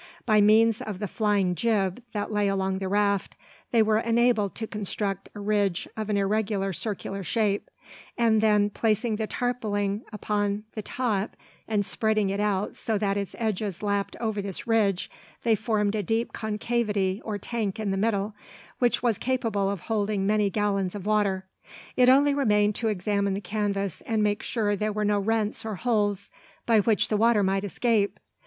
[0.25, 3.35] By means of the flying jib that lay along the raft,
[3.69, 7.69] they were enabled to construct a ridge of an irregular circular shape;
[8.17, 11.37] and then placing the tarpauling upon the top,
[11.67, 15.11] and spreading it out so that its edges lapped over this ridge,
[15.43, 18.33] they formed a deep concavity or "tank" in the middle,
[18.79, 21.45] which was capable of holding many gallons of water.
[21.95, 25.75] It only remained to examine the canvas, and make sure there were no rents or
[25.75, 26.31] holes
[26.65, 28.19] by which the water might escape.